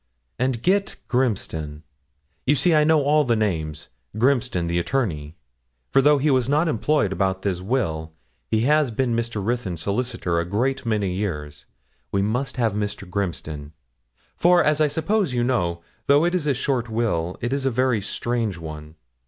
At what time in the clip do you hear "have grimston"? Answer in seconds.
12.57-13.73